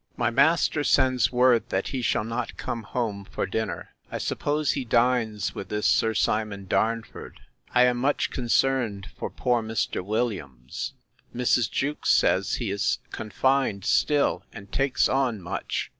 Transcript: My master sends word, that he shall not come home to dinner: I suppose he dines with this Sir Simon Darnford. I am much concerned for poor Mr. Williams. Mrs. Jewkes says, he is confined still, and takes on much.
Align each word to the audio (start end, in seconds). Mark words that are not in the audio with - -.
My 0.17 0.31
master 0.31 0.83
sends 0.83 1.31
word, 1.31 1.69
that 1.69 1.89
he 1.89 2.01
shall 2.01 2.23
not 2.23 2.57
come 2.57 2.81
home 2.81 3.27
to 3.35 3.45
dinner: 3.45 3.89
I 4.11 4.17
suppose 4.17 4.71
he 4.71 4.83
dines 4.83 5.53
with 5.53 5.69
this 5.69 5.85
Sir 5.85 6.15
Simon 6.15 6.65
Darnford. 6.65 7.39
I 7.75 7.83
am 7.83 7.97
much 7.97 8.31
concerned 8.31 9.09
for 9.15 9.29
poor 9.29 9.61
Mr. 9.61 10.03
Williams. 10.03 10.93
Mrs. 11.35 11.69
Jewkes 11.69 12.09
says, 12.09 12.55
he 12.55 12.71
is 12.71 12.97
confined 13.11 13.85
still, 13.85 14.43
and 14.51 14.71
takes 14.71 15.07
on 15.07 15.39
much. 15.39 15.89